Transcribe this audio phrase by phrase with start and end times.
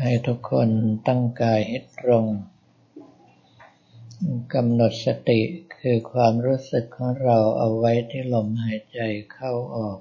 [0.00, 0.68] ให้ทุกคน
[1.08, 2.26] ตั้งกายให้ตรง
[4.54, 5.40] กำหนดสติ
[5.78, 9.00] คือความรู้สึกของเราเอาไว้ที่ลมหายใจ
[9.32, 9.98] เข้าออก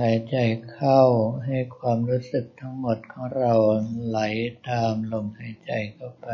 [0.00, 0.36] หายใจ
[0.72, 1.02] เข้า
[1.46, 3.54] ให้ความรู้สึกทั้งหมดของเรา
[4.06, 4.18] ไหล
[4.70, 6.28] ตามลมหายใจเข้าไป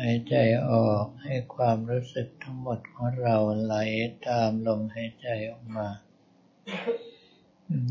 [0.00, 0.34] หายใจ
[0.70, 3.76] ออกให้ความรู้สึกทั้งหมดของเราไหล
[4.28, 5.88] ตามลมหายใจออกมา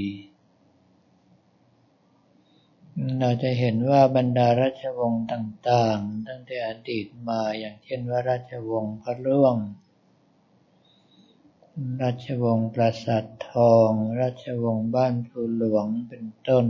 [3.20, 9.56] เราจะเห็นว่าบรรดาราชวงศ์ต่างๆ ตั้งแต่อดีตมาอย่างเช่นว่าราชวงศ์พระร่วง
[12.02, 16.66] ราชวงศ์ปราสาททอง ราชวงศ์บ้านภูหลวงเป็นต้น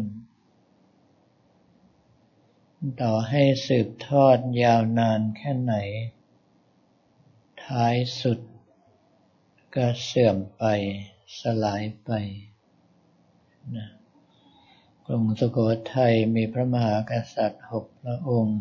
[3.03, 5.75] ต่อให้สืบทอดยาวนานแค่ไหน
[7.65, 8.39] ท้ายสุด
[9.75, 10.65] ก็เสื่อมไป
[11.41, 12.11] สลายไป
[15.07, 15.59] กรุงสุโข
[15.95, 18.61] ทัยมีพระมหากษัตริย์หกพระองค์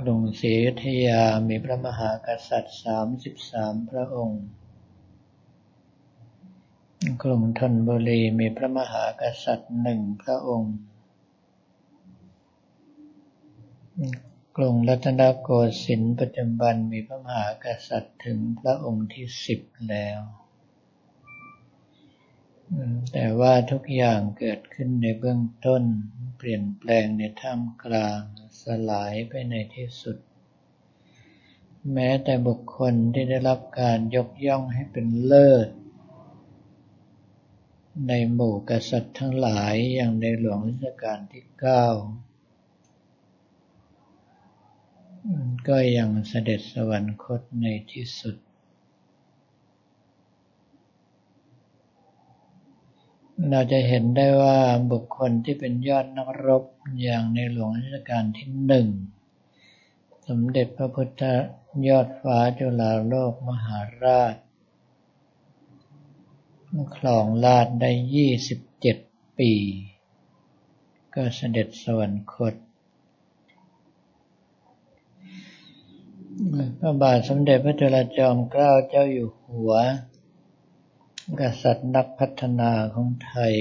[0.00, 4.42] กรุงศรีอยุธยามีพระมหากษัตริย์สามสิบสามพระองค์
[7.22, 10.74] กรุงธนบุรีมีพระมหากษัตริย์หนึ่งพระองค์
[14.56, 15.48] กรุงรัตนโก
[15.84, 20.20] สินทร์ปัจจุบันมีพระมหากษัตริย์ถึงพระองค์ที่สิบแล้ว
[23.12, 25.82] แต่ว่าทุกอย่างเกิดขึ้นในเบื้องต้น
[26.36, 28.20] เปลี่ยนแปลงในท่ามกลาง
[28.62, 30.18] สลายไปในที่สุด
[31.92, 35.68] แม้แต่บุคคลที่ได้รับการยกย่องให้เป็นเลิศ
[38.08, 41.86] ในหมู่กษัตริย์ทั้งหลายอย่างในหลวงรัชกาลที่เก้า
[45.68, 48.36] ก็ยังเสด็จสวรรคตในที่สุด
[53.50, 54.58] เราจะเห็นได้ว่า
[54.92, 56.64] บุคคลที่เป็นยอดนักรบ
[57.02, 58.88] อย่างในหลวงรัชกาลที่หนึ่ง
[60.26, 61.22] สมเด็จพระพุทธ
[61.88, 64.34] ยอดฟ้าจุฬาโลกมหาราช
[66.96, 68.96] คลองลาดได้ยี่สิบเจ็ด
[69.38, 69.52] ปี
[71.14, 72.54] ก็เสด็จสวรรคต
[76.78, 79.74] พระบาทสมเด็จพระจุลจอมเกล้าเจ้าอยู่หัว
[81.40, 83.54] กษัตริย์นักพัฒนาของไทย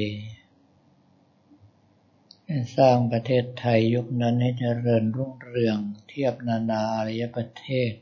[2.78, 7.94] สร้างประเทศไทยยุคนั้นให้เจริญรุ่งเรืองเทียบนานาอารยประเทศ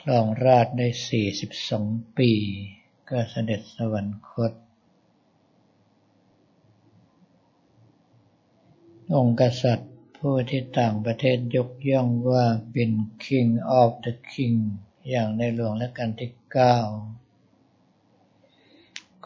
[0.00, 0.88] ครองราชได้
[1.52, 2.32] 42 ปี
[3.10, 4.52] ก็เสด็จสวรรคต
[9.16, 12.90] องค์กษัตริย์ผู้ที่ต่างประเทศยกย่องว่าเป็น
[13.24, 13.50] King
[13.80, 14.58] of the King
[15.10, 16.78] อย่างในหลวงและกันที่เก้า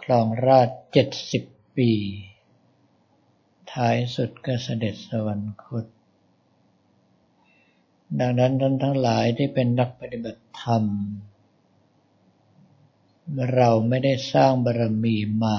[0.01, 1.45] ครองราชเจ็ดสิบ
[1.77, 1.93] ปี
[3.73, 5.85] ท้ายสุดก็เสด็จสวรรคต
[8.21, 10.85] ดังนั้นท่านทั้งหลายที่เป็นนักปฏิบัติธรรม
[13.55, 15.59] เราไม่ได้สร้างบารมีมา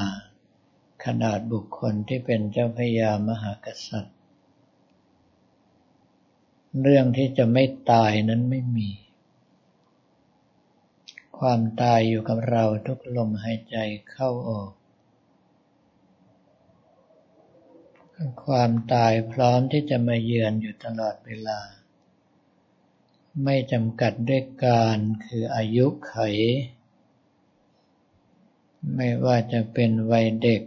[1.06, 4.18] ขนาดบุคคลที่เป็นเจ้าพญามหากษัตริย์
[6.82, 8.90] เรื่องที่จะไม่ตายนั้นไม่มี
[11.40, 13.78] ความตายอยู่กับเราทุกลมหายใจ
[14.12, 14.72] เข้าออก
[18.46, 21.60] ความตายพร้อมที่จะมาเยือนอยู่ตลอดเวลา
[23.44, 26.16] ไม่จำกัดด้วยการคืออายุไข
[28.96, 30.62] ไม่ว่าจะเป็นวัยเด็ก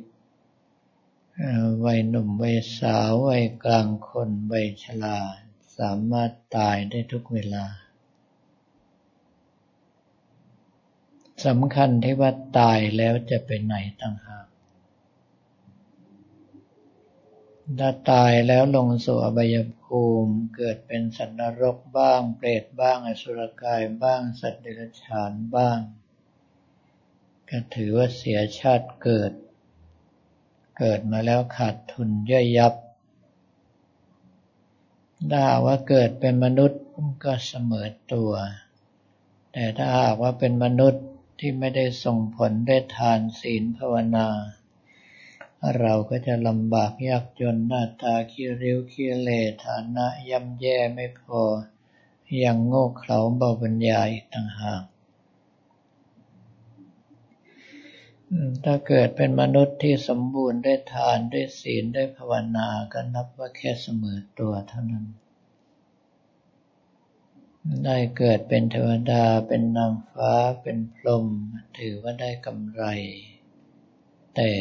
[1.85, 5.19] วัยหนุ่ม วัยสาว วัยกลางคน วัยชรา
[5.79, 7.65] สามารถตายได้ทุกเวลา
[11.45, 14.47] สำคัญที่ว่าตายแล้วจะไปไหนต่างหาก
[17.79, 25.79] ถ้าตายแล้วลงสู่อบายภูมิเกิดเป็นสัตว์นรกบ้าง เปรตบ้าง อสุรกายบ้าง สัตว์เดรัจฉานบ้าง
[27.51, 29.33] ก็ถือว่าเสียชาติเกิด
[30.79, 32.75] เกิดมาแล้วขาดทุนย่อยยับ
[35.31, 36.83] ถ้าว่าเกิดเป็นมนุษย์
[37.25, 38.33] ก็เสมอตัว
[39.53, 41.05] แต่ถ้าหากว่าเป็นมนุษย์
[41.45, 44.29] ที่ไม่ได้ส่งผลได้ทานศีลภาวนา
[45.79, 49.31] เราก็จะลำบากยากจนหน้าตาขี้ริ้วขี้เล
[49.65, 51.43] ฐานะย่ำแย่ไม่พอ
[52.43, 54.83] ยังโง่เขลาเบาปัญญาอีกต่างหาก
[58.65, 65.07] ถ้าเกิดเป็นมนุษย์ที่สมบูรณ์ได้ทานได้ศีลได้ภาวนาก็นับว่าแค่เสมอตัวเท่านั้น
[67.85, 70.33] ได้เกิดเป็นเทวดาเป็นนางฟ้า
[70.63, 71.27] เป็นพรหม
[71.79, 72.83] ถือว่าได้กำไร
[74.37, 74.53] แต่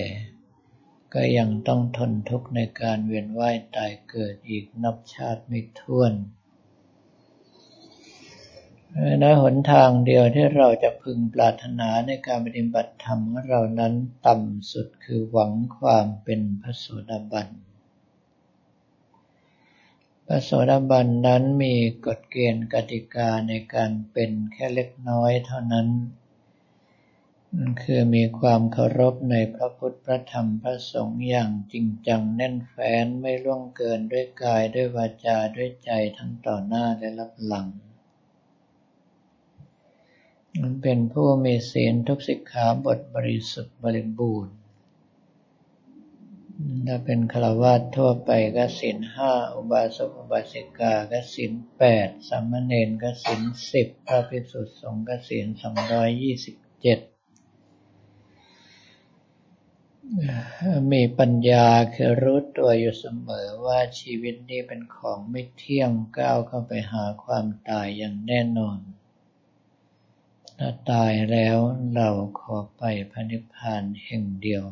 [1.13, 6.13] ก็ยังต้องทนทุกข์ในการเวียนว่ายตายเกิดอีกนับชาติไม่ถ้วน
[9.21, 13.93] นะหนทางเดียวที่เราจะพึงปรารถนาในการปฏิบัติธรรมของเรานั้น
[14.27, 17.47] ต่ำสุดคือหวังความเป็นพระโสดาบัน
[20.31, 21.75] ระโสดาบันนั้นมี
[22.05, 25.87] กฎเกณฑ์กติกาในการเป็นแค่เล็กน้อยเท่านั้น
[27.81, 37.67] คือมีความเคารพในพระพุทธพระธรรมพระสงฆ์อย่างจริงจังแน่นแฟ้นไม่ล่วงเกินด้วยกายด้วยวาจาด้วยใจทั้งต่อหน้าและรับหลัง
[40.61, 44.53] มันเป็นผู้มีศีลทุกสิกขาบทบริสุทธิ์บริบูรณ์
[46.87, 53.41] ถ้าเป็นฆราวาสทั่วไปก็ศีลห้าอุบาสกอุบาสิกาก็ศีลแปดสามเณรก็ศีล
[53.71, 56.99] สิบพระภิกษุสงฆ์ก็ศีลสองร้อยยี่สิบเจ็ด
[60.91, 68.79] มีปัญญาคือรู้ตัวอยู่เสมอว่าชีวิตนี้เป็นของไม่เที่ยงก้าวเข้าไปหาความตายอย่างแน่นอน
[70.59, 71.57] ถ้าตายแล้ว
[71.95, 72.09] เรา
[72.39, 74.65] ขอไปพระนิพพานแห่งเดียว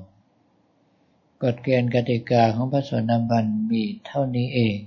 [1.44, 4.78] กฎเกณฑ์กติกาของพระสวนบันมีเท่านี้เอง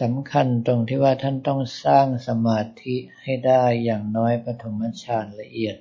[0.00, 5.76] สำคัญตรงที่ว่าท่านต้องสร้างสมาธิให้ได้อย่างน้อยปฐมฌานละเอียด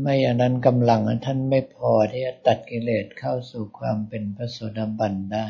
[0.00, 5.48] ไม่อย่างนั้นกำลังท่านไม่พอที่จะตัดกิเลสเข้าสู่ความเป็นพระโสดาบันได้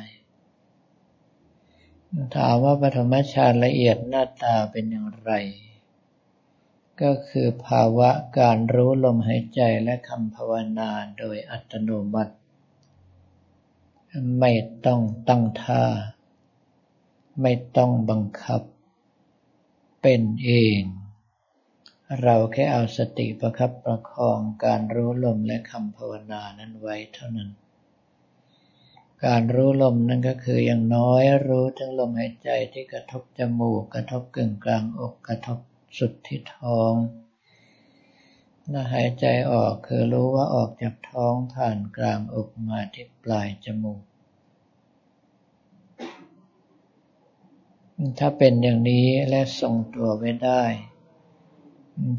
[2.36, 5.32] ถามว่าปฐมฌานละเอียดหน้าตาเป็นอย่างไร
[7.02, 12.34] ก็คือภาวะการรู้ลมหายใจและคำภาวนาโดยอัตโนมัติ
[14.38, 14.52] ไม่
[14.86, 15.84] ต้องตั้งท่า
[17.40, 18.62] ไม่ต้องบังคับ
[20.02, 20.80] เป็นเอง
[22.22, 27.50] เราแค่เอาสติประคับประคองการรู้ลมและคำภาวนานั้นไว้เท่านั้น
[29.26, 35.58] การรู้ลมนั่นก็คืออย่างน้อยรู้ถึงลมหายใจที่กระทบจมูก กระทบกึ่งกลางอกกระทบ
[35.98, 36.94] สุดที่ท้อง
[38.72, 44.02] ถ้าหายใจออกคือรู้ว่าออกจากท้องผ่านกลางอกมาที่ปลายจมูก
[48.18, 50.64] ถ้าเป็นอย่างนี้และทรงตัวไว้ได้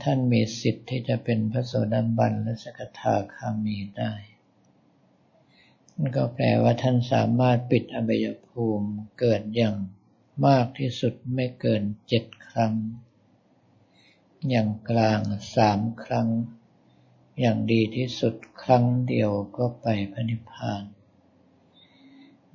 [0.03, 4.13] ท่านมีสิทธิ์ที่จะเป็นพระโสดาบันและสกทาคามีได้
[6.15, 8.89] ก็แปลว่าท่านสามารถปิดอบายภูมิ
[9.19, 9.75] เกิดอย่าง
[10.45, 12.73] มากที่สุดไม่เกินเจ็ดครั้ง
[14.49, 15.19] อย่างกลาง
[15.55, 16.29] สามครั้ง
[17.39, 20.83] อย่างดีที่สุดครั้งเดียวก็ไปพระนิพพาน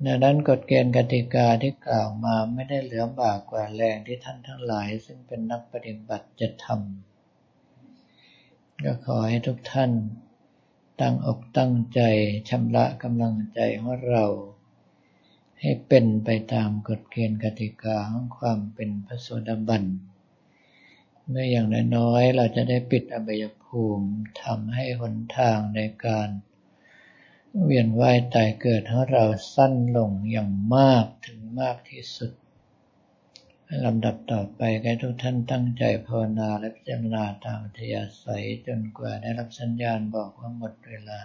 [0.05, 9.91] ดังนั้นกฎเกณฑ์กติกาที่กล่าวมาไม่ได้เหลือบากกว่าแรงที่ท่านทั้งหลาย ซึ่งเป็นนักปฏิบัติจะทำก็ขอให้ทุกท่าน
[11.01, 12.01] ตั้งอกตั้งใจ
[12.49, 14.25] ชำระกำลังใจของเรา
[15.59, 19.83] ให้เป็นไปตามกฎเกณฑ์กติกาของความเป็นพระโสดาบัน
[21.29, 24.09] เมื่ออย่างน้อยๆ เราจะได้ปิดอบายภูมิ
[24.43, 26.29] ทำให้หนทางในการ
[27.63, 29.25] เวียนว่ายตายเกิดของเรา
[29.55, 32.31] สั้นลงอย่างมากถึงมากที่สุด
[33.85, 41.21] ลำดับต่อไปให้ทุกท่านตั้งใจภาวนาและพิจารณาตามอัธยาศัยจนกว่าได้รับสัญญาณบอกว่าหมดเวลา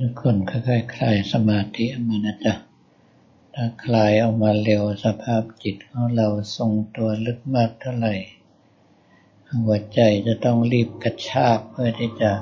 [0.00, 2.54] ทุกคนค่อยๆคลายสมาธิมานะจ๊ะ
[3.54, 8.14] ถ้าคลายออกมาเร็วสภาพจิตของเราทรงตัวลึกมากเท่าไหร่
[9.64, 12.32] หัวใจจะต้องรีบกระชากเพื่อที่จะ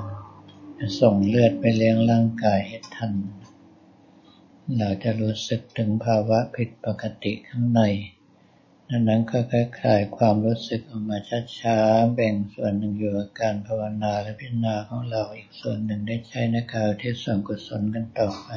[0.99, 3.13] ส่งเลือดไปเลี้ยงร่างกายให้ทัน
[4.77, 7.81] เราจะรู้สึกถึงภาวะผิดปกติข้างใน
[8.95, 9.39] ดันนั้นก็
[9.79, 11.17] คลายความรู้สึกออกมา
[11.59, 18.49] ช้าๆแบ่งส่วนหนึ่งอยู่กับการภาวนาและพิจารณาของเราอีกส่วนหนึ่งได้ใช้ในการที่ส่วนกุศลกันต่อไป